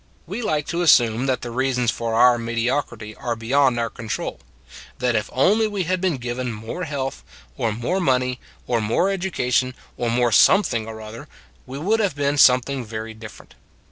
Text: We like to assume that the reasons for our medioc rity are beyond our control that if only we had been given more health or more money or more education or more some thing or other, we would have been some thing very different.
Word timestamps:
We 0.25 0.41
like 0.41 0.65
to 0.69 0.81
assume 0.81 1.27
that 1.27 1.43
the 1.43 1.51
reasons 1.51 1.91
for 1.91 2.15
our 2.15 2.39
medioc 2.39 2.89
rity 2.89 3.13
are 3.21 3.35
beyond 3.35 3.77
our 3.77 3.91
control 3.91 4.39
that 4.97 5.15
if 5.15 5.29
only 5.31 5.67
we 5.67 5.83
had 5.83 6.01
been 6.01 6.17
given 6.17 6.51
more 6.51 6.85
health 6.85 7.23
or 7.55 7.71
more 7.71 7.99
money 7.99 8.39
or 8.65 8.81
more 8.81 9.11
education 9.11 9.75
or 9.97 10.09
more 10.09 10.31
some 10.31 10.63
thing 10.63 10.87
or 10.87 11.01
other, 11.01 11.27
we 11.67 11.77
would 11.77 11.99
have 11.99 12.15
been 12.15 12.39
some 12.39 12.61
thing 12.61 12.83
very 12.83 13.13
different. 13.13 13.53